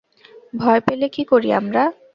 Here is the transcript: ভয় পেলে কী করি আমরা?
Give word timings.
ভয় 0.53 0.81
পেলে 0.87 1.07
কী 1.09 1.23
করি 1.23 1.49
আমরা? 1.53 1.83